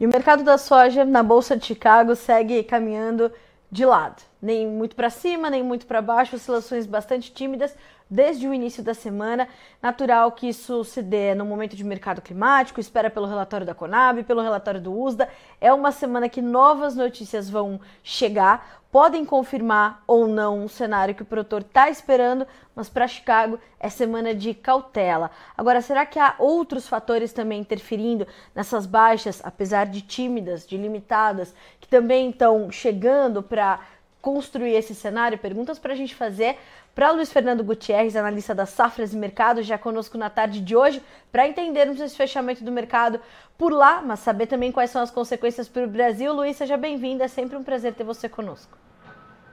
[0.00, 3.32] E o mercado da soja na Bolsa de Chicago segue caminhando
[3.70, 4.22] de lado.
[4.40, 7.74] Nem muito para cima, nem muito para baixo, oscilações bastante tímidas
[8.08, 9.48] desde o início da semana.
[9.82, 14.22] Natural que isso se dê no momento de mercado climático, espera pelo relatório da Conab,
[14.22, 15.28] pelo relatório do USDA.
[15.60, 21.22] É uma semana que novas notícias vão chegar, podem confirmar ou não um cenário que
[21.22, 25.30] o produtor está esperando, mas para Chicago é semana de cautela.
[25.56, 31.54] Agora, será que há outros fatores também interferindo nessas baixas, apesar de tímidas, de limitadas,
[31.80, 33.80] que também estão chegando para
[34.22, 35.38] construir esse cenário?
[35.38, 36.58] Perguntas para a gente fazer
[36.98, 41.00] para Luiz Fernando Gutierrez, analista das safras e mercado, já conosco na tarde de hoje,
[41.30, 43.20] para entendermos esse fechamento do mercado
[43.56, 46.32] por lá, mas saber também quais são as consequências para o Brasil.
[46.32, 48.76] Luiz, seja bem-vindo, é sempre um prazer ter você conosco.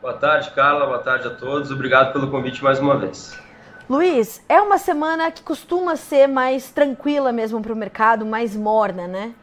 [0.02, 3.40] Boa tarde, Carla, boa tarde a todos, obrigado pelo convite mais uma vez.
[3.88, 9.08] Luiz, é uma semana que costuma ser mais tranquila mesmo para o mercado, mais morna,
[9.08, 9.36] né?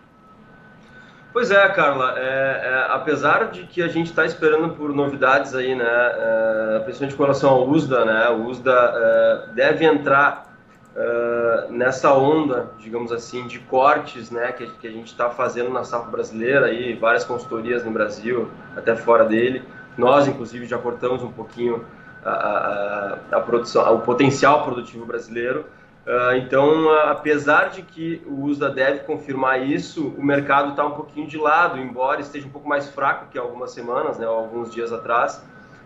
[1.32, 2.14] Pois é, Carla.
[2.18, 7.16] É, é, apesar de que a gente está esperando por novidades aí, né, é, principalmente
[7.16, 10.52] com relação ao USDA, né, o USDA é, deve entrar
[10.94, 15.84] é, nessa onda, digamos assim, de cortes, né, que, que a gente está fazendo na
[15.84, 19.62] safra brasileira aí, várias consultorias no Brasil, até fora dele.
[19.96, 21.82] Nós, inclusive, já cortamos um pouquinho
[22.22, 25.64] a, a, a produção, o potencial produtivo brasileiro.
[26.06, 31.28] Uh, então, apesar de que o USDA deve confirmar isso, o mercado está um pouquinho
[31.28, 35.44] de lado, embora esteja um pouco mais fraco que algumas semanas, né, alguns dias atrás.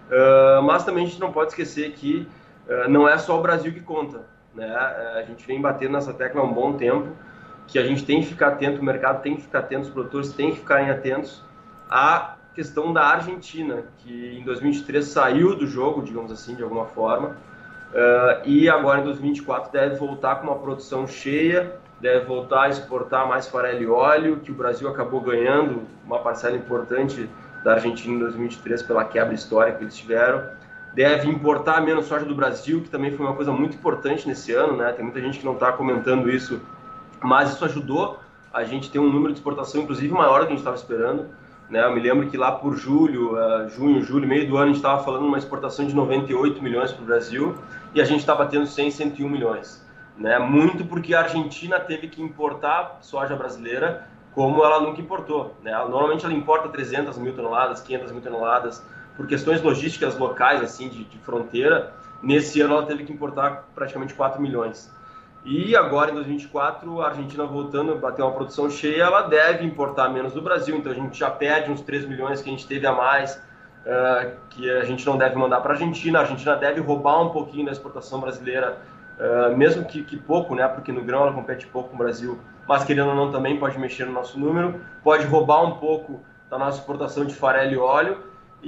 [0.09, 2.27] Uh, mas também a gente não pode esquecer que
[2.89, 4.23] não é só o Brasil que conta.
[4.53, 4.75] Né?
[4.75, 7.11] a gente vem batendo nessa tecla há um bom tempo,
[7.67, 10.33] que a gente tem que ficar atento, o mercado tem que ficar atento, os produtores
[10.33, 11.45] têm que ficarem atentos
[11.91, 17.37] à questão da Argentina, que em 2023 saiu do jogo, digamos assim, de alguma forma,
[17.93, 23.27] Uh, e agora em 2024 deve voltar com uma produção cheia, deve voltar a exportar
[23.29, 27.29] mais farelo e óleo, que o Brasil acabou ganhando uma parcela importante
[27.65, 30.45] da Argentina em 2023 pela quebra histórica que eles tiveram.
[30.95, 34.77] Deve importar menos soja do Brasil, que também foi uma coisa muito importante nesse ano,
[34.77, 34.93] né?
[34.93, 36.61] Tem muita gente que não está comentando isso,
[37.23, 38.19] mas isso ajudou
[38.53, 41.27] a gente ter um número de exportação, inclusive, maior do que a gente estava esperando.
[41.69, 41.85] Né?
[41.85, 44.77] Eu me lembro que lá por julho, uh, junho, julho, meio do ano, a gente
[44.77, 47.57] estava falando uma exportação de 98 milhões para o Brasil
[47.95, 49.85] e a gente está batendo 100, 101 milhões.
[50.17, 50.39] Né?
[50.39, 55.57] Muito porque a Argentina teve que importar soja brasileira como ela nunca importou.
[55.63, 55.73] Né?
[55.73, 58.85] Normalmente ela importa 300 mil toneladas, 500 mil toneladas,
[59.17, 61.95] por questões logísticas locais, assim, de, de fronteira.
[62.23, 64.95] Nesse ano ela teve que importar praticamente 4 milhões.
[65.47, 70.09] E agora, em 2024, a Argentina voltando a bater uma produção cheia, ela deve importar
[70.09, 70.77] menos do Brasil.
[70.77, 74.33] Então, a gente já perde uns 3 milhões que a gente teve a mais, uh,
[74.51, 76.19] que a gente não deve mandar para a Argentina.
[76.19, 78.77] A Argentina deve roubar um pouquinho da exportação brasileira,
[79.21, 80.67] uh, mesmo que, que, pouco, né?
[80.67, 83.79] porque no grão ela compete pouco com o Brasil, mas querendo ou não também pode
[83.79, 84.81] mexer no nosso número.
[85.05, 88.19] Pode roubar um pouco da nossa exportação de farelo e óleo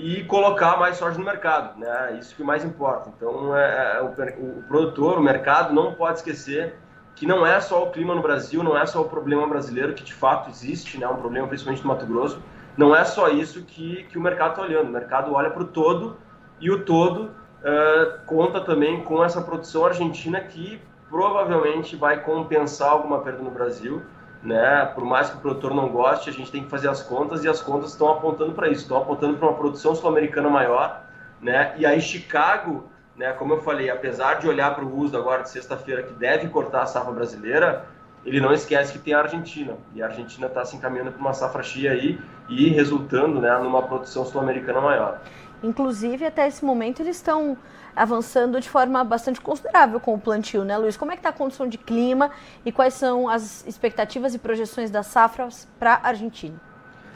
[0.00, 2.16] e colocar mais soja no mercado, né?
[2.20, 3.10] Isso que mais importa.
[3.16, 6.76] Então, é, é, o, o, produtor, o mercado não pode esquecer
[7.16, 10.04] que não é só o clima no Brasil, não é só o problema brasileiro que
[10.04, 11.08] de fato existe, né?
[11.08, 12.40] Um problema principalmente no Mato Grosso.
[12.76, 14.88] Não é só isso que, que o mercado está olhando.
[14.88, 16.16] O mercado olha para o todo
[16.60, 20.80] e o todo uh, conta também com essa produção argentina que
[21.10, 24.00] provavelmente vai compensar alguma perda no Brasil
[24.42, 24.84] né?
[24.94, 27.48] Por mais que o produtor não goste, a gente tem que fazer as contas e
[27.48, 31.02] as contas estão apontando para isso, estão apontando para uma produção sul-americana maior,
[31.40, 31.74] né?
[31.76, 33.32] E aí Chicago, né?
[33.32, 36.82] Como eu falei, apesar de olhar para o uso agora de sexta-feira que deve cortar
[36.82, 37.86] a safra brasileira,
[38.24, 41.32] ele não esquece que tem a Argentina e a Argentina está se encaminhando para uma
[41.32, 43.56] safra cheia aí e resultando, né?
[43.58, 45.20] Numa produção sul-americana maior.
[45.62, 47.56] Inclusive até esse momento eles estão
[47.94, 50.96] avançando de forma bastante considerável com o plantio, né, Luiz?
[50.96, 52.30] Como é que está a condição de clima
[52.64, 56.54] e quais são as expectativas e projeções das safras para a Argentina?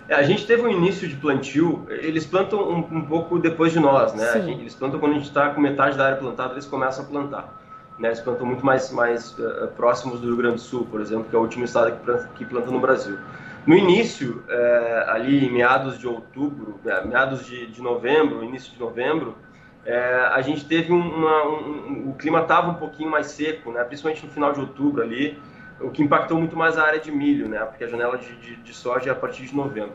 [0.08, 3.78] É, a gente teve um início de plantio, eles plantam um, um pouco depois de
[3.78, 4.32] nós, né?
[4.40, 7.08] Gente, eles plantam quando a gente está com metade da área plantada, eles começam a
[7.08, 7.62] plantar.
[7.98, 8.08] Né?
[8.08, 11.36] Eles plantam muito mais, mais uh, próximos do Rio Grande do Sul, por exemplo, que
[11.36, 13.16] é o último estado que planta, que planta no Brasil.
[13.64, 19.36] No início, é, ali em meados de outubro, meados de, de novembro, início de novembro,
[19.84, 23.82] é, a gente teve uma, um, o clima estava um pouquinho mais seco, né?
[23.84, 25.40] principalmente no final de outubro ali,
[25.80, 27.58] o que impactou muito mais a área de milho, né?
[27.64, 29.92] porque a janela de, de, de soja é a partir de novembro.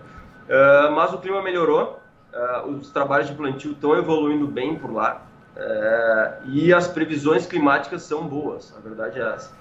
[0.47, 2.01] Uh, mas o clima melhorou,
[2.33, 5.25] uh, os trabalhos de plantio estão evoluindo bem por lá
[5.55, 9.51] uh, e as previsões climáticas são boas, a verdade é essa.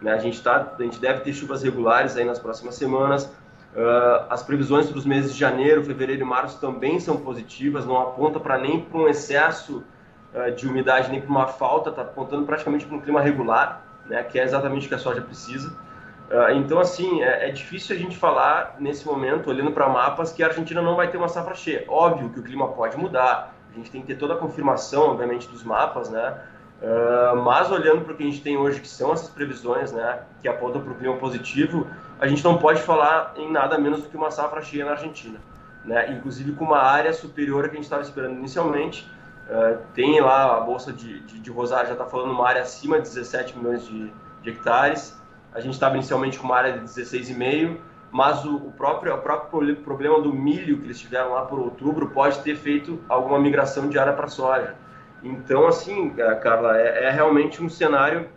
[0.00, 0.12] Né?
[0.12, 3.32] A, gente tá, a gente deve ter chuvas regulares aí nas próximas semanas,
[3.76, 8.00] Uh, as previsões para os meses de janeiro, fevereiro e março também são positivas, não
[8.00, 9.84] aponta para nem para um excesso
[10.32, 14.22] uh, de umidade, nem para uma falta, está apontando praticamente para um clima regular, né,
[14.22, 15.68] que é exatamente o que a soja precisa.
[16.30, 20.42] Uh, então, assim, é, é, difícil a gente falar nesse momento, olhando para mapas, que
[20.42, 21.84] a Argentina não vai ter uma safra cheia.
[21.86, 25.46] Óbvio que o clima pode mudar, a gente tem que ter toda a confirmação, obviamente,
[25.48, 26.34] dos mapas, né?
[27.42, 30.48] Mas olhando para o que a gente tem hoje, que são essas previsões, né, que
[30.48, 31.86] apontam para o clima positivo,
[32.18, 35.38] a gente não pode falar em nada menos do que uma safra cheia na Argentina,
[35.84, 36.12] né?
[36.12, 39.08] Inclusive com uma área superior a que a gente estava esperando inicialmente.
[39.48, 42.96] Uh, tem lá a bolsa de, de, de Rosário já está falando uma área acima
[42.96, 45.16] de 17 milhões de, de hectares.
[45.54, 47.76] A gente estava inicialmente com uma área de 16,5,
[48.10, 52.10] mas o, o, próprio, o próprio problema do milho que eles tiveram lá por outubro
[52.10, 54.74] pode ter feito alguma migração de área para soja.
[55.22, 58.28] Então, assim, é, Carla, é, é, realmente um cenário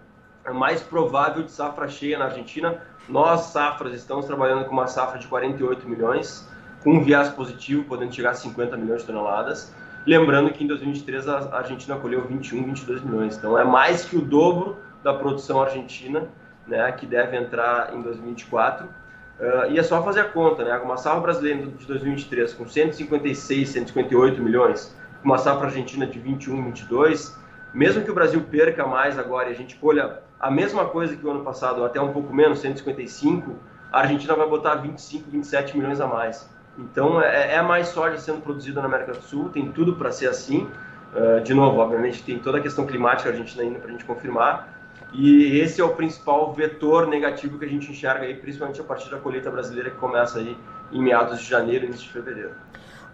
[0.53, 2.81] mais provável de safra cheia na Argentina.
[3.07, 6.47] Nós, safras, estamos trabalhando com uma safra de 48 milhões,
[6.83, 9.73] com um viés positivo, podendo chegar a 50 milhões de toneladas.
[10.05, 13.37] Lembrando que em 2023 a Argentina colheu 21, 22 milhões.
[13.37, 16.27] Então, é mais que o dobro da produção argentina,
[16.67, 18.85] né, que deve entrar em 2024.
[18.85, 20.77] Uh, e é só fazer a conta, né?
[20.77, 24.93] Uma safra brasileira de 2023 com 156, 158 milhões,
[25.23, 27.37] uma safra argentina de 21, 22,
[27.73, 31.25] mesmo que o Brasil perca mais agora e a gente colha a mesma coisa que
[31.25, 33.55] o ano passado, até um pouco menos, 155,
[33.91, 36.49] a Argentina vai botar 25, 27 milhões a mais.
[36.77, 40.27] Então é, é mais soja sendo produzida na América do Sul, tem tudo para ser
[40.27, 40.69] assim.
[41.13, 44.79] Uh, de novo, obviamente, tem toda a questão climática argentina ainda para a gente confirmar.
[45.11, 49.09] E esse é o principal vetor negativo que a gente enxerga aí, principalmente a partir
[49.09, 50.55] da colheita brasileira que começa aí
[50.91, 52.51] em meados de janeiro, início de fevereiro.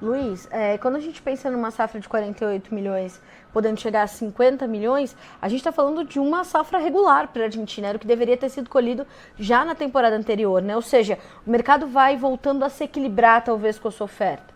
[0.01, 3.21] Luiz, é, quando a gente pensa numa safra de 48 milhões,
[3.53, 7.45] podendo chegar a 50 milhões, a gente está falando de uma safra regular para a
[7.45, 9.07] Argentina, era o que deveria ter sido colhido
[9.37, 10.75] já na temporada anterior, né?
[10.75, 14.53] Ou seja, o mercado vai voltando a se equilibrar, talvez, com a sua oferta.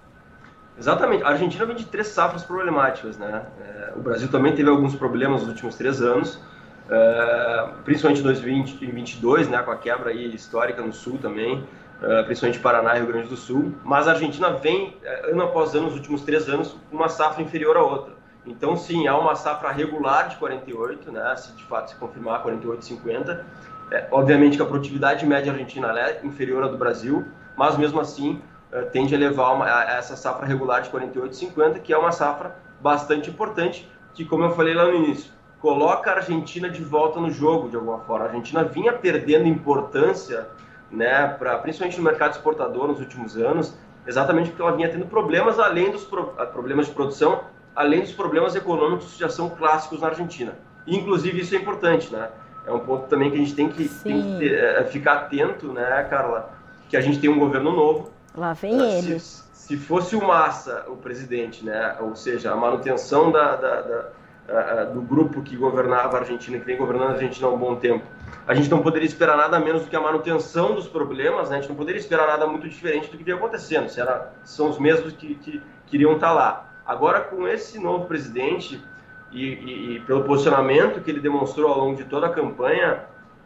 [0.77, 1.23] Exatamente.
[1.23, 3.45] A Argentina vem de três safras problemáticas, né?
[3.61, 6.41] É, o Brasil também teve alguns problemas nos últimos três anos,
[6.89, 11.65] é, principalmente em 2022, né, com a quebra aí histórica no Sul também.
[12.01, 15.75] Uh, principalmente Paraná e Rio Grande do Sul, mas a Argentina vem, uh, ano após
[15.75, 18.13] ano, nos últimos três anos, uma safra inferior à outra.
[18.45, 23.43] Então, sim, há uma safra regular de 48, né, se de fato se confirmar 48,50.
[23.91, 27.25] É, obviamente que a produtividade média argentina é inferior à do Brasil,
[27.57, 28.41] mas mesmo assim
[28.71, 32.55] uh, tende a levar uma, a essa safra regular de 48,50, que é uma safra
[32.79, 37.29] bastante importante, que, como eu falei lá no início, coloca a Argentina de volta no
[37.29, 38.25] jogo, de alguma forma.
[38.25, 40.47] A Argentina vinha perdendo importância
[40.91, 43.75] né, pra, principalmente no mercado exportador nos últimos anos,
[44.05, 47.41] exatamente porque ela vinha tendo problemas além dos pro, ah, problemas de produção,
[47.75, 50.57] além dos problemas econômicos que já são clássicos na Argentina.
[50.87, 52.29] Inclusive isso é importante, né?
[52.65, 55.71] É um ponto também que a gente tem que, tem que ter, é, ficar atento,
[55.71, 56.51] né, Carla?
[56.89, 58.11] Que a gente tem um governo novo.
[58.35, 59.19] Lá vem uh, ele.
[59.19, 61.95] Se, se, fosse o Massa, o presidente, né?
[61.99, 64.09] Ou seja, a manutenção da, da, da
[64.49, 67.75] uh, do grupo que governava a Argentina, que vem governando a Argentina há um bom
[67.75, 68.05] tempo,
[68.47, 71.57] a gente não poderia esperar nada menos do que a manutenção dos problemas, né?
[71.57, 74.69] a gente não poderia esperar nada muito diferente do que vinha acontecendo, se era, são
[74.69, 76.69] os mesmos que, que queriam estar lá.
[76.85, 78.83] Agora, com esse novo presidente
[79.31, 83.05] e, e, e, pelo posicionamento que ele demonstrou ao longo de toda a campanha,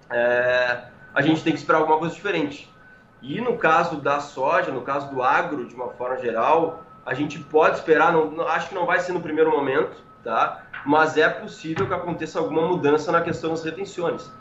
[0.10, 0.84] é,
[1.14, 2.74] a gente tem que esperar alguma coisa diferente.
[3.22, 7.40] E no caso da soja, no caso do agro, de uma forma geral, a gente
[7.40, 10.64] pode esperar, não, não, acho que não vai ser no primeiro momento, tá?
[10.86, 14.32] mas é possível que aconteça alguma mudança na questão das retenções.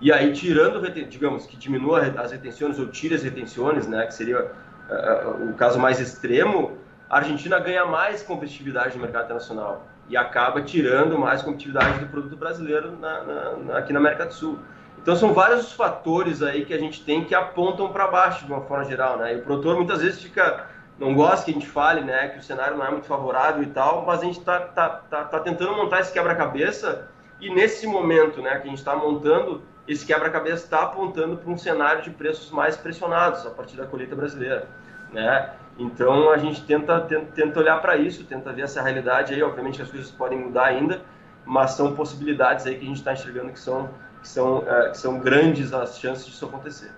[0.00, 4.44] E aí, tirando, digamos, que diminua as retenções ou tire as retenções, né, que seria
[4.44, 6.76] uh, o caso mais extremo,
[7.08, 12.36] a Argentina ganha mais competitividade no mercado internacional e acaba tirando mais competitividade do produto
[12.36, 14.58] brasileiro na, na, aqui na América do Sul.
[15.00, 18.52] Então, são vários os fatores aí que a gente tem que apontam para baixo, de
[18.52, 19.34] uma forma geral, né?
[19.34, 20.66] E o produtor muitas vezes fica
[20.98, 23.66] não gosta que a gente fale, né, que o cenário não é muito favorável e
[23.66, 27.08] tal, mas a gente está tá, tá, tá tentando montar esse quebra-cabeça
[27.40, 31.56] e nesse momento, né, que a gente está montando, esse quebra-cabeça está apontando para um
[31.56, 34.68] cenário de preços mais pressionados a partir da colheita brasileira,
[35.12, 35.52] né?
[35.78, 39.42] Então a gente tenta, tenta, tenta olhar para isso, tenta ver essa realidade aí.
[39.42, 41.02] Obviamente as coisas podem mudar ainda,
[41.44, 43.90] mas são possibilidades aí que a gente está enxergando que são,
[44.20, 46.90] que são, é, que são grandes as chances disso acontecer.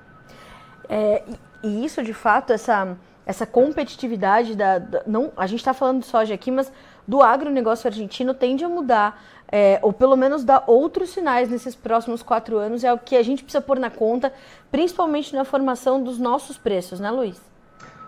[0.89, 1.23] É,
[1.63, 6.07] e isso, de fato, essa, essa competitividade da, da não, a gente está falando de
[6.07, 6.73] soja aqui, mas
[7.07, 12.23] do agronegócio argentino tende a mudar é, ou pelo menos dar outros sinais nesses próximos
[12.23, 14.33] quatro anos, é o que a gente precisa pôr na conta,
[14.71, 17.41] principalmente na formação dos nossos preços, né, Luiz?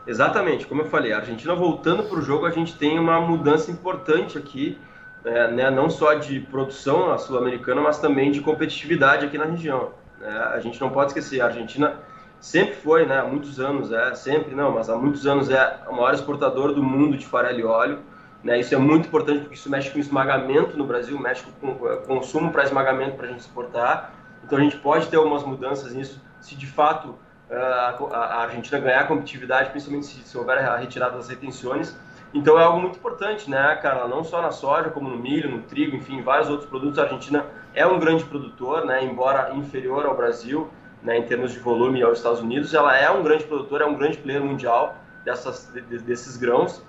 [0.07, 3.71] Exatamente, como eu falei, a Argentina voltando para o jogo, a gente tem uma mudança
[3.71, 4.79] importante aqui,
[5.25, 9.91] é, né, não só de produção sul-americana, mas também de competitividade aqui na região.
[10.19, 10.31] Né?
[10.53, 11.95] A gente não pode esquecer, a Argentina
[12.41, 15.93] sempre foi, né, há muitos anos, é sempre não, mas há muitos anos é o
[15.93, 17.99] maior exportador do mundo de farelo e óleo.
[18.43, 18.61] Né?
[18.61, 21.75] Isso é muito importante porque isso mexe com esmagamento no Brasil, mexe com
[22.07, 24.15] consumo para esmagamento para a gente exportar.
[24.45, 27.15] Então a gente pode ter algumas mudanças nisso se de fato
[27.51, 31.97] a, a Argentina ganhar competitividade, principalmente se, se houver a retirada das retenções.
[32.33, 34.07] Então é algo muito importante, né, cara?
[34.07, 36.99] Não só na soja, como no milho, no trigo, enfim, vários outros produtos.
[36.99, 37.45] A Argentina
[37.75, 40.71] é um grande produtor, né, embora inferior ao Brasil,
[41.03, 43.95] né, em termos de volume aos Estados Unidos, ela é um grande produtor, é um
[43.95, 45.67] grande player mundial dessas,
[46.05, 46.83] desses grãos.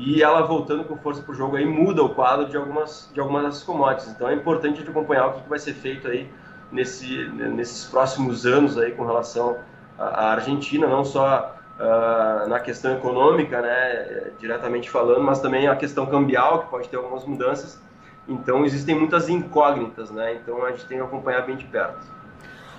[0.00, 3.18] E ela voltando com força para o jogo aí muda o quadro de algumas, de
[3.18, 4.08] algumas dessas commodities.
[4.08, 6.30] Então é importante a gente acompanhar o que vai ser feito aí
[6.70, 9.58] nesse, nesses próximos anos aí com relação
[9.98, 16.06] à Argentina, não só uh, na questão econômica, né, diretamente falando, mas também a questão
[16.06, 17.80] cambial, que pode ter algumas mudanças.
[18.28, 20.34] Então existem muitas incógnitas, né?
[20.34, 22.06] Então a gente tem que acompanhar bem de perto.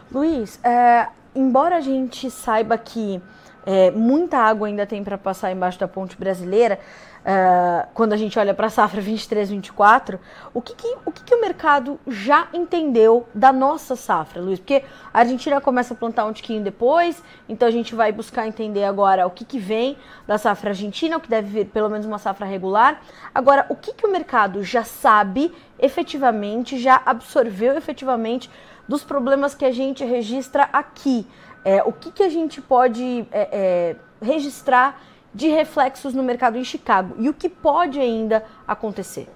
[0.09, 3.21] Luiz, é, embora a gente saiba que
[3.65, 6.79] é, muita água ainda tem para passar embaixo da ponte brasileira,
[7.19, 10.19] uh, quando a gente olha para a safra 23-24,
[10.53, 14.59] o, que, que, o que, que o mercado já entendeu da nossa safra, Luiz?
[14.59, 14.83] Porque
[15.13, 19.25] a Argentina começa a plantar um tiquinho depois, então a gente vai buscar entender agora
[19.25, 19.97] o que, que vem
[20.27, 23.01] da safra argentina, o que deve vir pelo menos uma safra regular.
[23.33, 28.49] Agora, o que, que o mercado já sabe efetivamente, já absorveu efetivamente
[28.87, 31.27] dos problemas que a gente registra aqui?
[31.63, 35.01] É, o que, que a gente pode é, é, registrar
[35.33, 39.27] de reflexos no mercado em Chicago e o que pode ainda acontecer?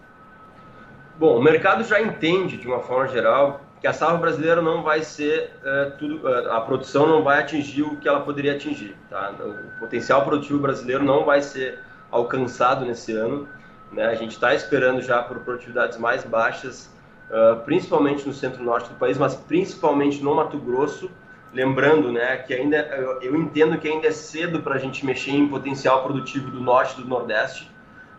[1.17, 5.03] Bom, o mercado já entende, de uma forma geral, que a safra brasileira não vai
[5.03, 8.95] ser é, tudo, é, a produção não vai atingir o que ela poderia atingir.
[9.09, 9.31] Tá?
[9.39, 13.47] O potencial produtivo brasileiro não vai ser alcançado nesse ano.
[13.91, 14.05] Né?
[14.05, 16.89] A gente está esperando já por produtividades mais baixas,
[17.29, 21.11] uh, principalmente no centro-norte do país, mas principalmente no Mato Grosso
[21.53, 25.31] Lembrando, né, que ainda eu, eu entendo que ainda é cedo para a gente mexer
[25.31, 27.69] em potencial produtivo do norte e do nordeste.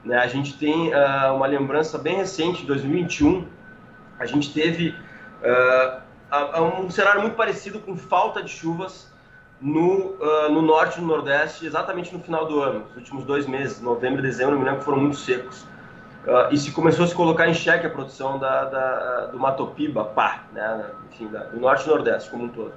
[0.04, 0.16] Né?
[0.18, 3.46] A gente tem uh, uma lembrança bem recente, de 2021,
[4.18, 4.94] a gente teve
[5.42, 9.12] uh, um cenário muito parecido com falta de chuvas
[9.60, 13.46] no, uh, no norte e no nordeste, exatamente no final do ano, nos últimos dois
[13.46, 15.62] meses, novembro e dezembro, me lembro que foram muito secos.
[16.26, 20.04] Uh, e se começou a se colocar em xeque a produção da, da do Matopiba,
[20.04, 22.72] pá, né, enfim, da, do norte e nordeste como um todo.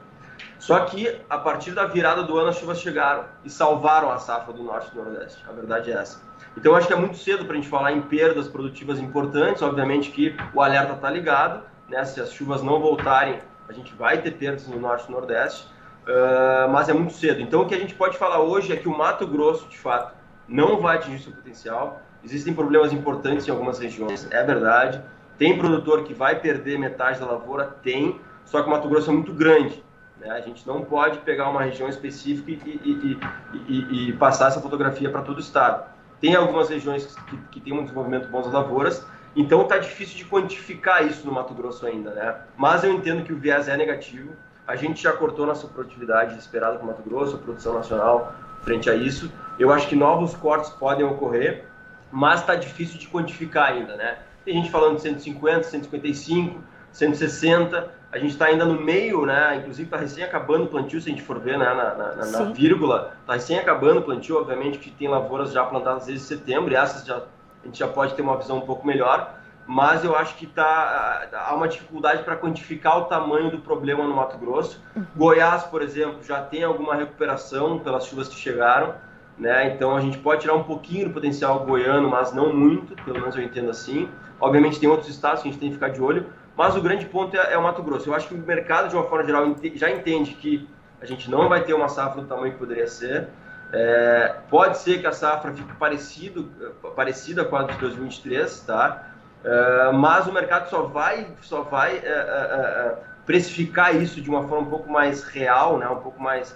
[0.60, 4.54] Só que, a partir da virada do ano, as chuvas chegaram e salvaram a safra
[4.54, 5.44] do norte e do nordeste.
[5.48, 6.22] A verdade é essa.
[6.58, 9.62] Então, acho que é muito cedo para a gente falar em perdas produtivas importantes.
[9.62, 11.64] Obviamente que o alerta está ligado.
[11.88, 12.04] Né?
[12.06, 15.68] Se as chuvas não voltarem, a gente vai ter perdas no norte e no nordeste.
[16.08, 17.42] Uh, mas é muito cedo.
[17.42, 20.16] Então, o que a gente pode falar hoje é que o Mato Grosso, de fato,
[20.48, 22.02] não vai atingir seu potencial.
[22.24, 25.02] Existem problemas importantes em algumas regiões, é verdade.
[25.38, 27.66] Tem produtor que vai perder metade da lavoura?
[27.84, 28.20] Tem.
[28.46, 29.84] Só que o Mato Grosso é muito grande.
[30.20, 30.30] Né?
[30.32, 33.20] A gente não pode pegar uma região específica e, e,
[33.68, 35.86] e, e passar essa fotografia para todo o estado.
[36.20, 39.06] Tem algumas regiões que, que têm um desenvolvimento bom das lavouras,
[39.36, 42.36] então está difícil de quantificar isso no Mato Grosso ainda, né?
[42.58, 44.34] Mas eu entendo que o viés é negativo.
[44.68, 48.90] A gente já cortou nossa produtividade esperada para o Mato Grosso, a produção nacional frente
[48.90, 49.32] a isso.
[49.60, 51.66] Eu acho que novos cortes podem ocorrer,
[52.12, 54.18] mas está difícil de quantificar ainda, né?
[54.44, 59.58] Tem gente falando de 150, 155, 160 a gente está ainda no meio, né?
[59.58, 61.66] Inclusive está recém acabando o plantio, se a gente for ver né?
[61.66, 66.06] na, na, na vírgula, está recém acabando o plantio, obviamente que tem lavouras já plantadas
[66.06, 69.36] desde setembro, e essas já, a gente já pode ter uma visão um pouco melhor,
[69.68, 74.16] mas eu acho que tá, há uma dificuldade para quantificar o tamanho do problema no
[74.16, 74.82] Mato Grosso.
[74.96, 75.06] Uhum.
[75.14, 78.96] Goiás, por exemplo, já tem alguma recuperação pelas chuvas que chegaram,
[79.38, 79.68] né?
[79.68, 83.36] Então a gente pode tirar um pouquinho do potencial goiano, mas não muito, pelo menos
[83.36, 84.10] eu entendo assim.
[84.40, 86.26] Obviamente tem outros estados que a gente tem que ficar de olho,
[86.58, 88.10] mas o grande ponto é, é, o Mato Grosso.
[88.10, 90.68] Eu acho que o mercado, de uma forma geral, já entende que
[91.00, 93.28] a gente não vai ter uma safra do tamanho que poderia ser.
[93.72, 96.50] É, pode ser que a safra fique parecido,
[96.96, 99.04] parecida com a de 2023, tá?
[99.44, 104.66] É, mas o mercado só vai, só vai é, é, precificar isso de uma forma
[104.66, 105.88] um pouco mais real, né?
[105.88, 106.56] um pouco mais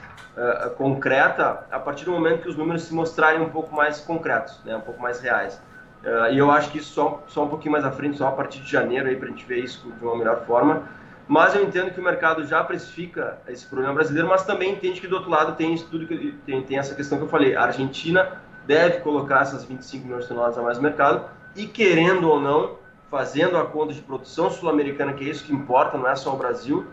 [0.78, 4.78] concreta, a partir do momento que os números se mostrarem um pouco mais concretos, né?
[4.78, 5.62] um pouco mais reais.
[6.04, 8.32] Uh, e eu acho que isso só, só um pouquinho mais à frente, só a
[8.32, 10.84] partir de janeiro, aí, para a gente ver isso de uma melhor forma.
[11.28, 15.08] Mas eu entendo que o mercado já precifica esse problema brasileiro, mas também entende que
[15.08, 17.56] do outro lado tem isso tudo que tem, tem essa questão que eu falei.
[17.56, 22.28] A Argentina deve colocar essas 25 milhões de toneladas a mais no mercado e, querendo
[22.30, 22.78] ou não,
[23.10, 26.38] fazendo a conta de produção sul-americana, que é isso que importa, não é só o
[26.38, 26.86] Brasil,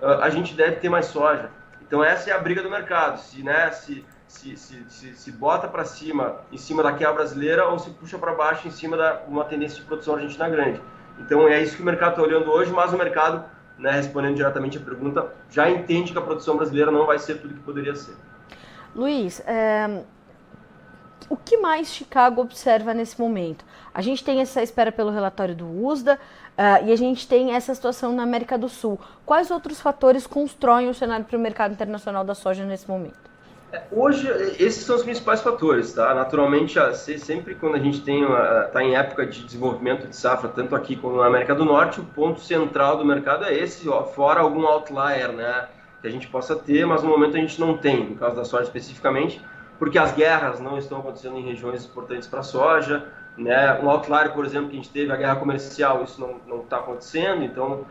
[0.00, 1.50] uh, a gente deve ter mais soja.
[1.86, 3.18] Então essa é a briga do mercado.
[3.18, 4.04] Se, né, se
[4.34, 8.18] se, se, se, se bota para cima em cima da quebra brasileira ou se puxa
[8.18, 10.80] para baixo em cima da uma tendência de produção argentina grande.
[11.20, 13.44] Então é isso que o mercado está olhando hoje, mas o mercado,
[13.78, 17.54] né, respondendo diretamente a pergunta, já entende que a produção brasileira não vai ser tudo
[17.54, 18.16] que poderia ser.
[18.94, 20.02] Luiz, é...
[21.28, 23.64] o que mais Chicago observa nesse momento?
[23.94, 26.18] A gente tem essa espera pelo relatório do USDA,
[26.54, 28.96] Uh, e a gente tem essa situação na América do Sul.
[29.26, 33.33] Quais outros fatores constroem o cenário para o mercado internacional da soja nesse momento?
[33.90, 34.28] Hoje,
[34.58, 36.14] esses são os principais fatores, tá?
[36.14, 36.78] Naturalmente,
[37.18, 41.26] sempre quando a gente está em época de desenvolvimento de safra, tanto aqui como na
[41.26, 45.68] América do Norte, o ponto central do mercado é esse, ó, fora algum outlier, né?
[46.00, 48.44] Que a gente possa ter, mas no momento a gente não tem, no caso da
[48.44, 49.40] soja especificamente,
[49.78, 53.80] porque as guerras não estão acontecendo em regiões importantes para a soja, né?
[53.82, 57.42] Um outlier, por exemplo, que a gente teve a guerra comercial, isso não está acontecendo,
[57.42, 57.84] então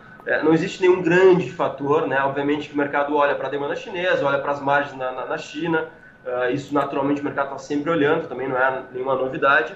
[0.44, 2.22] não existe nenhum grande fator, né?
[2.24, 5.26] Obviamente que o mercado olha para a demanda chinesa, olha para as margens na, na,
[5.26, 5.90] na China,
[6.26, 9.74] uh, isso naturalmente o mercado está sempre olhando, também não é nenhuma novidade.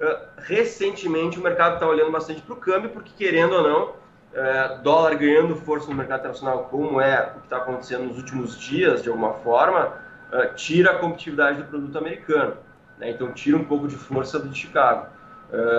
[0.00, 4.82] Uh, recentemente o mercado está olhando bastante para o câmbio, porque querendo ou não, uh,
[4.82, 9.02] dólar ganhando força no mercado internacional, como é o que está acontecendo nos últimos dias,
[9.02, 9.92] de alguma forma,
[10.54, 12.56] tira a competitividade do produto americano.
[12.98, 13.10] Né?
[13.10, 15.08] Então tira um pouco de força do Chicago.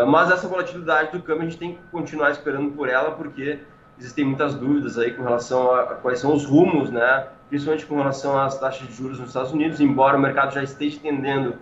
[0.10, 3.60] mas essa volatilidade do câmbio a gente tem que continuar esperando por ela, porque
[4.02, 7.28] existem muitas dúvidas aí com relação a, quais são os rumos, né?
[7.50, 10.98] Principalmente com relação às taxas de juros nos Estados Unidos, embora o mercado já esteja
[10.98, 11.56] entendendo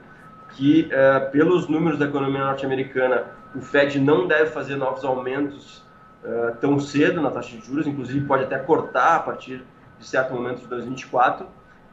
[0.51, 5.84] que, é, pelos números da economia norte-americana, o Fed não deve fazer novos aumentos
[6.24, 9.62] é, tão cedo na taxa de juros, inclusive pode até cortar a partir
[9.98, 11.46] de certo momento de 2024.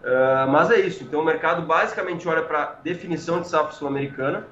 [0.04, 1.02] É, mas é isso.
[1.02, 4.46] Então, o mercado basicamente olha para a definição de safra sul-americana,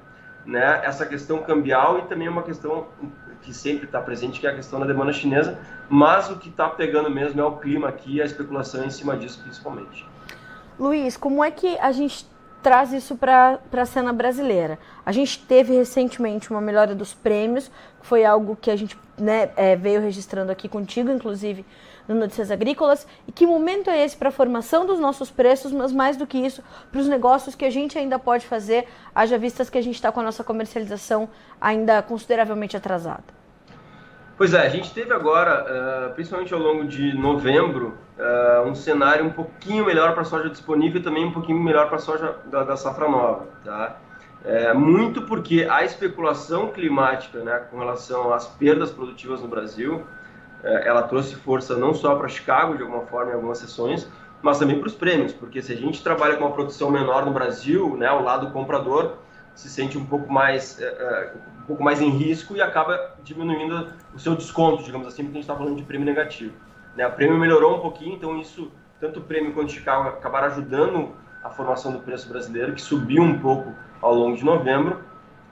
[0.45, 0.81] né?
[0.83, 2.87] Essa questão cambial e também uma questão
[3.41, 5.57] que sempre está presente, que é a questão da demanda chinesa,
[5.89, 9.15] mas o que está pegando mesmo é o clima aqui e a especulação em cima
[9.15, 10.05] disso principalmente.
[10.79, 12.25] Luiz, como é que a gente
[12.65, 14.79] traz isso para a cena brasileira?
[15.05, 17.69] A gente teve recentemente uma melhora dos prêmios,
[18.01, 21.63] que foi algo que a gente né, é, veio registrando aqui contigo, inclusive
[22.07, 23.05] no Notícias Agrícolas.
[23.27, 26.39] E que momento é esse para a formação dos nossos preços, mas mais do que
[26.39, 29.93] isso, para os negócios que a gente ainda pode fazer, haja vistas que a gente
[29.93, 31.29] está com a nossa comercialização
[31.61, 33.25] ainda consideravelmente atrasada?
[34.35, 39.25] Pois é, a gente teve agora, uh, principalmente ao longo de novembro, uh, um cenário
[39.25, 42.35] um pouquinho melhor para a soja disponível e também um pouquinho melhor para a soja
[42.45, 43.97] da, da, safra nova, tá?
[44.43, 50.05] É, muito porque a especulação climática, né, com relação às perdas produtivas no Brasil,
[50.63, 54.07] é, ela trouxe força não só para Chicago, de alguma forma, em algumas sessões,
[54.43, 57.31] mas também para os prêmios, porque se a gente trabalha com uma produção menor no
[57.31, 59.13] Brasil, né, o lado comprador
[59.55, 63.87] se sente um pouco mais é, é, um pouco mais em risco e acaba diminuindo
[64.13, 66.53] o seu desconto, digamos assim, porque a gente está falando de prêmio negativo.
[66.95, 67.05] Né?
[67.07, 71.13] O prêmio melhorou um pouquinho, então isso, tanto o prêmio quanto o Chicago acabaram ajudando
[71.43, 75.03] a formação do preço brasileiro, que subiu um pouco ao longo de novembro.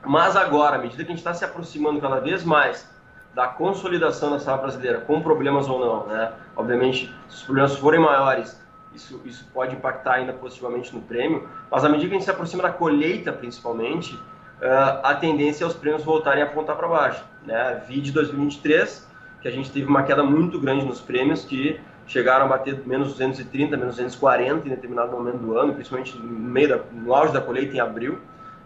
[0.06, 2.92] Mas agora, à medida que a gente está se aproximando cada vez mais
[3.34, 6.34] da consolidação da safra brasileira, com problemas ou não, né?
[6.56, 8.62] Obviamente, se os problemas forem maiores,
[8.94, 12.32] isso, isso pode impactar ainda positivamente no prêmio, mas à medida que a gente se
[12.32, 17.24] aproxima da colheita, principalmente, uh, a tendência é os prêmios voltarem a apontar para baixo.
[17.44, 17.82] Né?
[17.88, 19.08] Vi de 2023,
[19.44, 21.78] que a gente teve uma queda muito grande nos prêmios, que
[22.08, 26.70] chegaram a bater menos 230, menos 240 em determinado momento do ano, principalmente no meio
[26.70, 28.20] da, no auge da colheita em abril,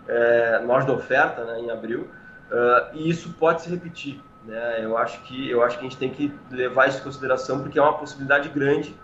[0.08, 2.02] é, no auge da oferta né, em abril,
[2.52, 4.22] uh, e isso pode se repetir.
[4.46, 4.86] Né?
[4.86, 7.80] Eu, acho que, eu acho que a gente tem que levar isso em consideração, porque
[7.80, 8.96] é uma possibilidade grande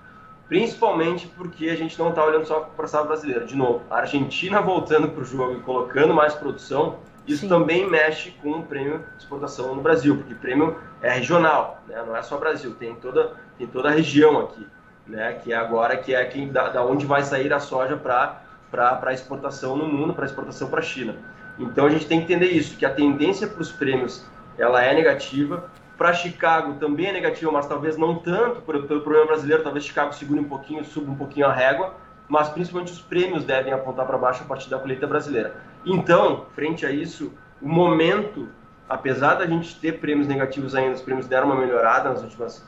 [0.48, 3.44] principalmente porque a gente não está olhando só para a safra brasileira.
[3.46, 7.50] De novo, a Argentina voltando para o jogo e colocando mais produção, isso Sim.
[7.50, 12.04] também mexe com o prêmio de exportação no Brasil, porque prêmio é regional, né?
[12.06, 14.68] não é só Brasil, tem toda, tem toda a região aqui,
[15.08, 15.34] né?
[15.44, 19.76] que é agora que é quem, da, da onde vai sair a soja para exportação
[19.76, 21.16] no mundo, para exportação para a China.
[21.58, 24.26] Então a gente tem que entender isso, que a tendência para os prêmios
[24.58, 29.28] ela é negativa, para Chicago também é negativo, mas talvez não tanto pelo, pelo problema
[29.28, 29.64] brasileiro.
[29.64, 31.94] Talvez Chicago segure um pouquinho, suba um pouquinho a régua,
[32.28, 35.56] mas principalmente os prêmios devem apontar para baixo a partir da colheita brasileira.
[35.86, 38.48] Então, frente a isso, o momento,
[38.88, 42.66] apesar da gente ter prêmios negativos ainda, os prêmios deram uma melhorada nas últimas,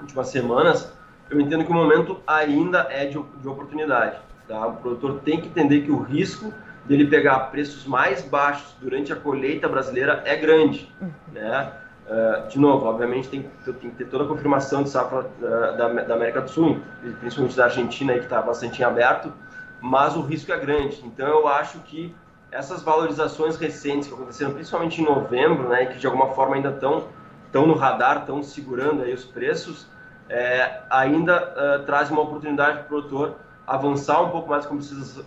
[0.00, 0.92] últimas semanas,
[1.30, 4.18] eu entendo que o momento ainda é de, de oportunidade.
[4.46, 4.66] Tá?
[4.66, 6.52] O produtor tem que entender que o risco
[6.84, 10.88] dele pegar preços mais baixos durante a colheita brasileira é grande,
[11.32, 11.72] né?
[12.06, 15.40] Uh, de novo, obviamente tem, tem, que ter toda a confirmação de safra uh,
[15.76, 16.78] da, da, América do Sul,
[17.18, 19.32] principalmente da Argentina, aí, que está bastante em aberto,
[19.80, 21.02] mas o risco é grande.
[21.04, 22.14] Então eu acho que
[22.56, 27.08] essas valorizações recentes que aconteceram, principalmente em novembro, né, que de alguma forma ainda estão
[27.52, 29.86] tão no radar, estão segurando aí os preços,
[30.28, 34.66] é, ainda uh, traz uma oportunidade para o produtor avançar um pouco mais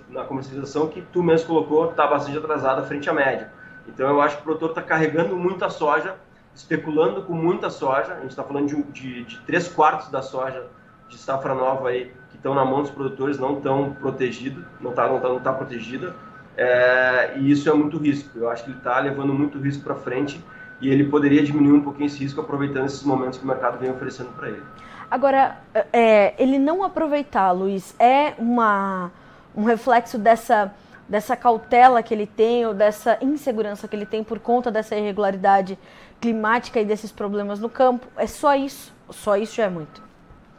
[0.10, 3.52] na comercialização, que tu mesmo colocou, está bastante atrasada frente à média.
[3.88, 6.15] Então eu acho que o produtor está carregando muita soja
[6.54, 8.13] especulando com muita soja.
[8.13, 10.68] A gente está falando de, de, de, três quartos da soja
[11.08, 15.08] de safra nova aí que estão na mão dos produtores, não estão protegidos, não está
[15.08, 16.15] não tá, não tá protegida.
[16.62, 18.38] É, e isso é muito risco.
[18.38, 20.43] Eu acho que ele está levando muito risco para frente
[20.82, 23.89] e ele poderia diminuir um pouquinho esse risco aproveitando esses momentos que o mercado vem
[23.89, 24.63] oferecendo para ele.
[25.10, 25.58] Agora,
[25.93, 29.10] é, ele não aproveitar, Luiz, é uma,
[29.56, 30.74] um reflexo dessa,
[31.08, 35.80] dessa cautela que ele tem ou dessa insegurança que ele tem por conta dessa irregularidade
[36.19, 38.06] climática e desses problemas no campo?
[38.17, 38.93] É só isso?
[39.10, 40.04] Só isso já é muito?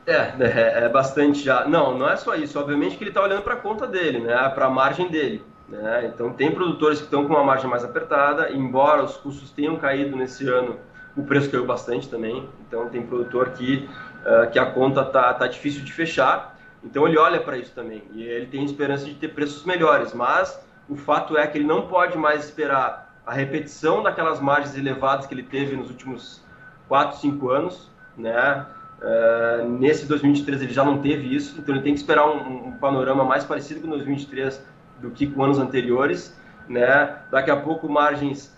[0.07, 1.67] É, é, é bastante já.
[1.67, 2.59] Não, não é só isso.
[2.59, 5.50] Obviamente que ele está olhando para a conta dele, né, para a margem dele.
[5.71, 6.11] Né?
[6.13, 10.17] Então, tem produtores que estão com uma margem mais apertada, embora os custos tenham caído
[10.17, 10.77] nesse ano,
[11.17, 12.49] o preço caiu bastante também.
[12.67, 13.89] Então, tem produtor que,
[14.27, 16.59] uh, que a conta está tá difícil de fechar.
[16.83, 20.13] Então, ele olha para isso também e ele tem esperança de ter preços melhores.
[20.13, 25.27] Mas o fato é que ele não pode mais esperar a repetição daquelas margens elevadas
[25.27, 26.43] que ele teve nos últimos
[26.89, 27.89] 4, 5 anos.
[28.17, 28.67] Né?
[29.01, 32.73] Uh, nesse 2023 ele já não teve isso, então ele tem que esperar um, um
[32.73, 34.63] panorama mais parecido com 2023
[35.01, 36.37] do que com anos anteriores,
[36.69, 37.19] né?
[37.31, 38.55] Daqui a pouco margens,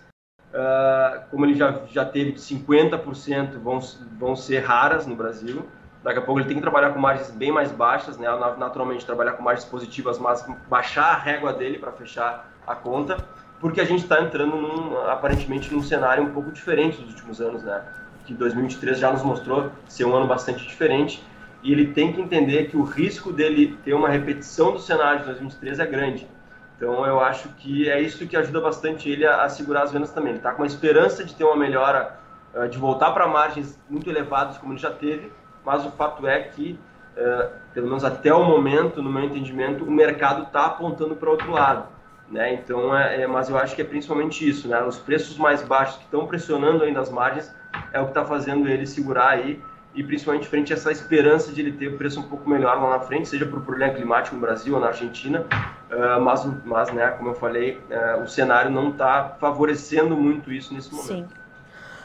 [0.52, 3.80] uh, como ele já, já teve de 50%, vão,
[4.18, 5.64] vão ser raras no Brasil.
[6.02, 8.28] Daqui a pouco ele tem que trabalhar com margens bem mais baixas, né?
[8.58, 13.16] Naturalmente trabalhar com margens positivas, mas baixar a régua dele para fechar a conta,
[13.60, 17.62] porque a gente está entrando num, aparentemente num cenário um pouco diferente dos últimos anos,
[17.62, 17.82] né?
[18.26, 21.24] Que 2023 já nos mostrou ser um ano bastante diferente
[21.62, 25.26] e ele tem que entender que o risco dele ter uma repetição do cenário de
[25.26, 26.28] 2023 é grande.
[26.76, 30.10] Então eu acho que é isso que ajuda bastante ele a, a segurar as vendas
[30.10, 30.30] também.
[30.30, 32.18] Ele está com a esperança de ter uma melhora,
[32.54, 35.30] uh, de voltar para margens muito elevadas como ele já teve,
[35.64, 36.76] mas o fato é que,
[37.16, 41.52] uh, pelo menos até o momento, no meu entendimento, o mercado está apontando para outro
[41.52, 41.86] lado.
[42.28, 42.54] Né?
[42.54, 44.82] Então, é, é, mas eu acho que é principalmente isso, né?
[44.82, 47.54] Os preços mais baixos que estão pressionando ainda as margens
[47.92, 49.60] é o que está fazendo ele segurar aí
[49.94, 53.00] e principalmente frente a essa esperança de ele ter preço um pouco melhor lá na
[53.00, 55.46] frente, seja por problema climático no Brasil ou na Argentina,
[55.90, 60.72] uh, mas, mas né, como eu falei, uh, o cenário não está favorecendo muito isso
[60.72, 61.08] nesse momento.
[61.08, 61.26] Sim.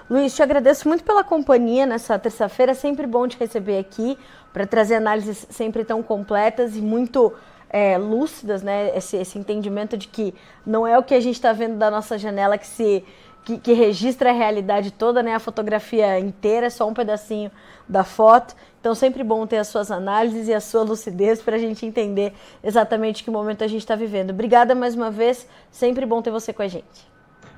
[0.10, 4.18] Luiz, te agradeço muito pela companhia nessa terça-feira, é sempre bom te receber aqui
[4.54, 7.34] para trazer análises sempre tão completas e muito
[7.70, 8.96] é, lúcidas, né?
[8.96, 10.34] Esse, esse entendimento de que
[10.66, 13.04] não é o que a gente está vendo da nossa janela que se
[13.48, 15.34] que, que, registra a realidade toda, né?
[15.34, 17.50] A fotografia inteira é só um pedacinho
[17.88, 18.54] da foto.
[18.82, 22.34] Então, sempre bom ter as suas análises e a sua lucidez para a gente entender
[22.62, 24.32] exatamente que momento a gente está vivendo.
[24.32, 25.48] Obrigada mais uma vez.
[25.72, 27.10] Sempre bom ter você com a gente.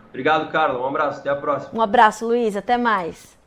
[0.09, 0.79] Obrigado, Carla.
[0.79, 1.21] Um abraço.
[1.21, 1.79] Até a próxima.
[1.79, 2.55] Um abraço, Luiz.
[2.55, 3.38] Até mais.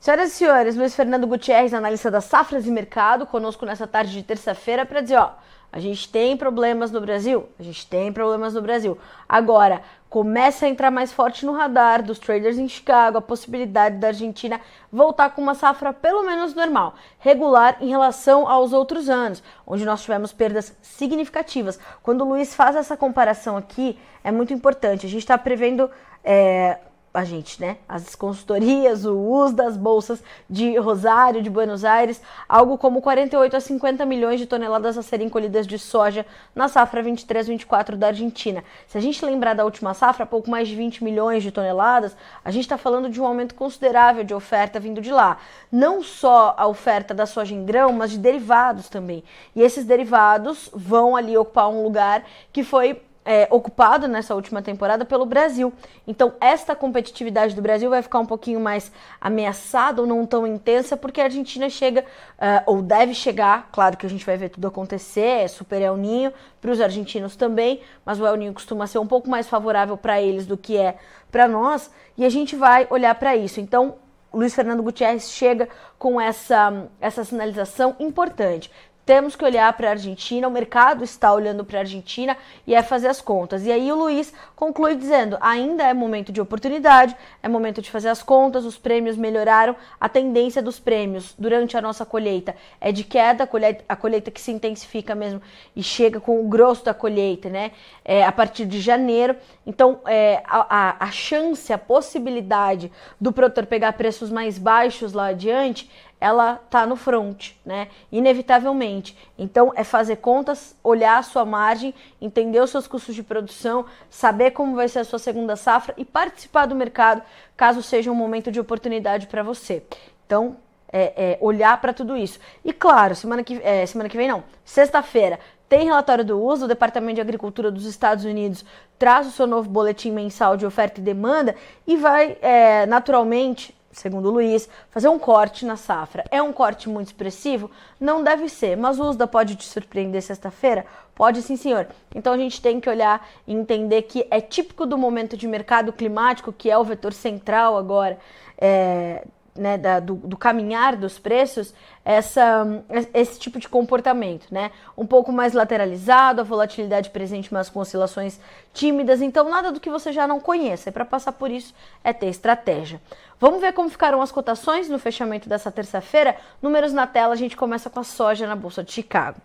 [0.00, 4.22] Senhoras e senhores, Luiz Fernando Gutierrez, analista das safras e mercado, conosco nessa tarde de
[4.22, 5.32] terça-feira para dizer, ó,
[5.70, 7.46] a gente tem problemas no Brasil?
[7.58, 8.96] A gente tem problemas no Brasil.
[9.28, 14.06] Agora, começa a entrar mais forte no radar dos traders em Chicago a possibilidade da
[14.06, 14.58] Argentina
[14.90, 20.00] voltar com uma safra pelo menos normal, regular em relação aos outros anos, onde nós
[20.00, 21.78] tivemos perdas significativas.
[22.02, 25.04] Quando o Luiz faz essa comparação aqui, é muito importante.
[25.04, 25.90] A gente está prevendo
[26.24, 26.78] é,
[27.12, 27.78] a gente, né?
[27.88, 33.60] As consultorias, o uso das bolsas de Rosário, de Buenos Aires, algo como 48 a
[33.60, 38.62] 50 milhões de toneladas a serem colhidas de soja na safra 23-24 da Argentina.
[38.86, 42.50] Se a gente lembrar da última safra, pouco mais de 20 milhões de toneladas, a
[42.52, 45.38] gente está falando de um aumento considerável de oferta vindo de lá.
[45.70, 49.24] Não só a oferta da soja em grão, mas de derivados também.
[49.56, 55.04] E esses derivados vão ali ocupar um lugar que foi é, ocupado nessa última temporada
[55.04, 55.72] pelo Brasil.
[56.04, 58.90] Então, esta competitividade do Brasil vai ficar um pouquinho mais
[59.20, 64.04] ameaçada ou não tão intensa, porque a Argentina chega, uh, ou deve chegar, claro que
[64.04, 68.18] a gente vai ver tudo acontecer, é super El Ninho, para os argentinos também, mas
[68.18, 70.96] o El Ninho costuma ser um pouco mais favorável para eles do que é
[71.30, 71.88] para nós,
[72.18, 73.60] e a gente vai olhar para isso.
[73.60, 73.94] Então,
[74.34, 78.72] Luiz Fernando Gutierrez chega com essa, essa sinalização importante
[79.04, 82.36] temos que olhar para a Argentina, o mercado está olhando para a Argentina
[82.66, 83.66] e é fazer as contas.
[83.66, 88.08] E aí o Luiz conclui dizendo: ainda é momento de oportunidade, é momento de fazer
[88.08, 93.02] as contas, os prêmios melhoraram, a tendência dos prêmios durante a nossa colheita é de
[93.02, 95.42] queda, a colheita, a colheita que se intensifica mesmo
[95.74, 97.72] e chega com o grosso da colheita, né?
[98.04, 99.34] É, a partir de janeiro.
[99.66, 105.26] Então, é, a, a, a chance, a possibilidade do produtor pegar preços mais baixos lá
[105.28, 107.88] adiante ela tá no front, né?
[108.12, 109.16] Inevitavelmente.
[109.38, 114.50] Então é fazer contas, olhar a sua margem, entender os seus custos de produção, saber
[114.50, 117.22] como vai ser a sua segunda safra e participar do mercado,
[117.56, 119.82] caso seja um momento de oportunidade para você.
[120.26, 120.56] Então
[120.92, 122.38] é, é olhar para tudo isso.
[122.64, 125.38] E claro, semana que, é, semana que vem não, sexta-feira
[125.70, 128.64] tem relatório do uso, o Departamento de Agricultura dos Estados Unidos
[128.98, 131.54] traz o seu novo boletim mensal de oferta e demanda
[131.86, 136.24] e vai, é, naturalmente, segundo o Luiz, fazer um corte na safra.
[136.30, 137.70] É um corte muito expressivo?
[137.98, 140.86] Não deve ser, mas o USDA pode te surpreender sexta-feira?
[141.14, 141.86] Pode sim, senhor.
[142.14, 145.92] Então a gente tem que olhar e entender que é típico do momento de mercado
[145.92, 148.18] climático, que é o vetor central agora.
[148.56, 152.64] É, né, da, do, do, caminhar dos preços, essa,
[153.12, 154.70] esse tipo de comportamento, né?
[154.96, 158.40] Um pouco mais lateralizado, a volatilidade presente, mas com oscilações
[158.72, 159.20] tímidas.
[159.20, 160.88] Então, nada do que você já não conheça.
[160.88, 163.00] E para passar por isso é ter estratégia.
[163.38, 166.36] Vamos ver como ficaram as cotações no fechamento dessa terça-feira.
[166.62, 169.40] Números na tela, a gente começa com a soja na Bolsa de Chicago.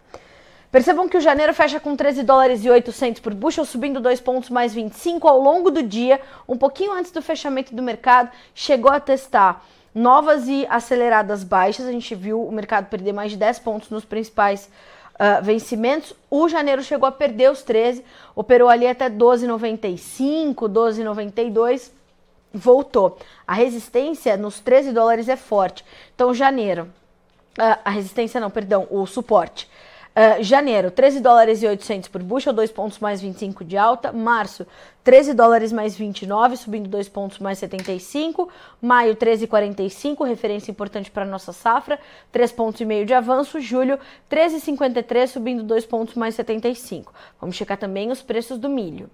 [0.71, 4.49] Percebam que o janeiro fecha com 13 dólares e 800 por bushel, subindo 2 pontos
[4.49, 8.99] mais 25 ao longo do dia, um pouquinho antes do fechamento do mercado, chegou a
[8.99, 9.65] testar
[9.95, 11.87] novas e aceleradas baixas.
[11.87, 14.69] A gente viu o mercado perder mais de 10 pontos nos principais
[15.13, 16.13] uh, vencimentos.
[16.29, 18.03] O janeiro chegou a perder os 13,
[18.35, 21.91] operou ali até 12,95, 12,92,
[22.53, 23.17] voltou.
[23.47, 25.85] A resistência nos 13 dólares é forte.
[26.13, 26.89] Então, janeiro,
[27.57, 29.69] uh, a resistência não, perdão, o suporte
[30.15, 34.13] Uh, janeiro, 13 dólares e 800 por bushel, 2 pontos mais 25 de alta.
[34.13, 34.65] Março,
[35.03, 38.47] 13 dólares mais 29, subindo 2 pontos mais 75.
[38.81, 41.99] Maio, 13,45, referência importante para nossa safra,
[42.31, 43.59] 3 pontos e meio de avanço.
[43.59, 43.99] Julho,
[44.31, 47.13] 13,53, subindo 2 pontos mais 75.
[47.41, 49.09] Vamos checar também os preços do milho.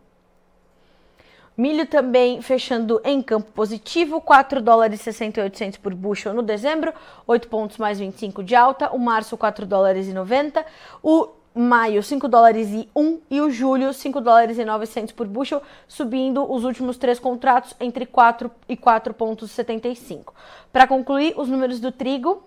[1.58, 6.94] Milho também fechando em campo positivo, 4 dólares e 68 por bushel no dezembro,
[7.28, 8.90] 8 pontos mais 25 de alta.
[8.92, 10.66] O março, 4 dólares e 90.
[11.04, 13.20] O maio, 5 dólares e 1.
[13.30, 18.06] E o julho, 5 dólares e 900 por bushel, subindo os últimos três contratos entre
[18.06, 20.34] 4 e 4,75.
[20.72, 22.44] Para concluir, os números do trigo.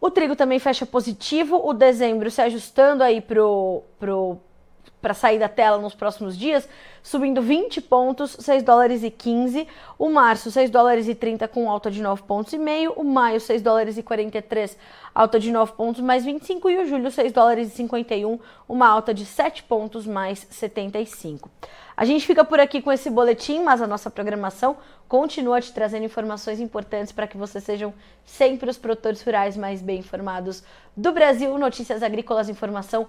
[0.00, 4.38] O trigo também fecha positivo, o dezembro se ajustando aí pro, pro
[5.00, 6.68] para sair da tela nos próximos dias,
[7.02, 9.66] subindo 20 pontos, 6 dólares e 15.
[9.98, 12.92] O março, 6 dólares e 30 com alta de 9 pontos e meio.
[12.92, 14.76] O maio, 6 dólares e 43,
[15.14, 16.68] alta de 9 pontos mais 25.
[16.70, 21.48] E o julho, 6 dólares e 51, uma alta de 7 pontos mais 75.
[21.96, 24.76] A gente fica por aqui com esse boletim, mas a nossa programação
[25.08, 27.92] continua te trazendo informações importantes para que vocês sejam
[28.24, 30.62] sempre os produtores rurais mais bem informados
[30.96, 31.58] do Brasil.
[31.58, 33.08] Notícias agrícolas, informação